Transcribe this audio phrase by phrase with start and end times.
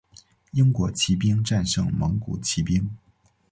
[0.53, 2.89] 英国骑兵战胜蒙古骑兵。